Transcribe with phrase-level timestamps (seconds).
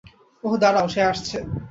[0.43, 1.37] ওহ দাঁড়াও, সে আসছে।